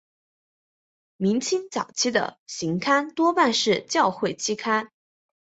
[1.17, 4.91] 晚清早期的期刊多半是教会期刊。